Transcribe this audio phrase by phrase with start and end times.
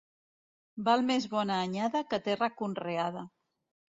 [0.87, 3.23] Val més bona anyada que terra conreada.